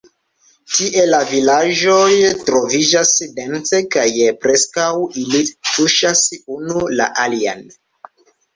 [0.77, 2.13] Tie la vilaĝoj
[2.47, 4.07] troviĝas dense kaj
[4.47, 4.89] preskaŭ
[5.27, 6.27] ili tuŝas
[6.59, 7.65] unu la alian.